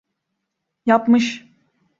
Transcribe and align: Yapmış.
Yapmış. 0.85 1.45